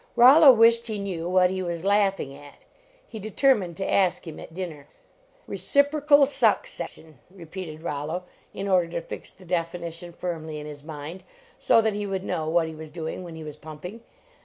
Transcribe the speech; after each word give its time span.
Rollo 0.15 0.51
wished 0.51 0.87
he 0.87 0.97
knew 0.97 1.29
what 1.29 1.51
he 1.51 1.61
was 1.61 1.85
laugh 1.85 2.13
4 2.17 2.25
49 2.25 2.29
[LEARNING 2.43 2.47
TO 2.47 2.47
WORK 2.57 2.63
ing 2.63 2.63
at. 2.63 2.65
He 3.07 3.19
determined 3.19 3.77
to 3.77 3.93
ask 3.93 4.25
him 4.27 4.39
at 4.39 4.51
din 4.55 4.69
ner. 4.71 4.87
"Reciprocal 5.45 6.25
suck 6.25 6.65
session," 6.65 7.19
repeated 7.29 7.83
Rol 7.83 8.07
lo, 8.07 8.23
in 8.51 8.67
order 8.67 8.87
to 8.89 9.01
fix 9.01 9.29
the 9.29 9.45
definition 9.45 10.11
firmly 10.11 10.59
in 10.59 10.65
his 10.65 10.83
mind, 10.83 11.23
so 11.59 11.81
that 11.81 11.93
he 11.93 12.07
would 12.07 12.23
know 12.23 12.49
what 12.49 12.67
he 12.67 12.73
was 12.73 12.89
doing 12.89 13.23
when 13.23 13.35
he 13.35 13.43
was 13.43 13.55
pumping. 13.57 14.01